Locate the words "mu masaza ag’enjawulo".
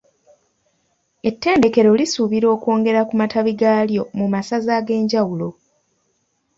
4.17-5.49